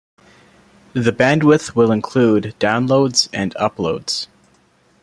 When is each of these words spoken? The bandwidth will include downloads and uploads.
The 0.93 1.11
bandwidth 1.11 1.75
will 1.75 1.91
include 1.91 2.55
downloads 2.59 3.29
and 3.31 3.53
uploads. 3.53 4.25